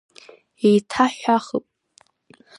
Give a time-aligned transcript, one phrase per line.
[0.67, 1.65] Еиҭаҳҳәахып.